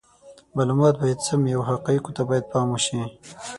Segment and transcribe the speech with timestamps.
[0.55, 2.99] معلومات باید سم وي او حقایقو ته باید پام وشي.